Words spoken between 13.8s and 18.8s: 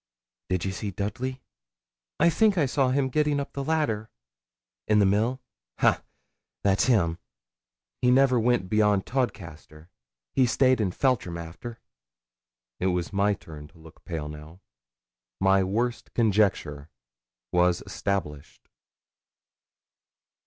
pale now. My worst conjecture was established.